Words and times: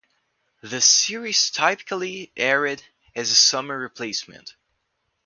The 0.63 0.81
series 0.81 1.51
typically 1.51 2.31
aired 2.35 2.81
as 3.15 3.29
a 3.29 3.35
summer 3.35 3.77
replacement. 3.77 4.55